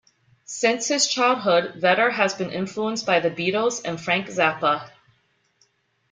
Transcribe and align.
Since 0.45 0.87
his 0.87 1.05
childhood, 1.05 1.75
Vetter 1.79 2.11
has 2.11 2.33
been 2.33 2.49
influenced 2.49 3.05
by 3.05 3.19
The 3.19 3.29
Beatles 3.29 3.83
and 3.85 4.01
Frank 4.01 4.25
Zappa. 4.29 4.89